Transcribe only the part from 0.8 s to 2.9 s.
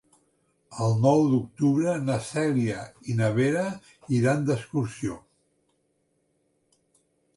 El nou d'octubre na Cèlia